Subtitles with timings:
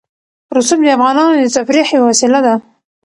[0.55, 2.53] رسوب د افغانانو د تفریح یوه وسیله ده.